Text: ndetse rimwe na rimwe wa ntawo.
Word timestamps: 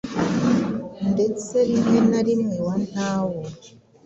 ndetse 1.11 1.55
rimwe 1.69 1.97
na 2.09 2.19
rimwe 2.27 2.57
wa 2.67 2.75
ntawo. 2.87 3.41